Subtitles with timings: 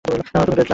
[0.05, 0.69] তুমি বেট লাগতে পারো।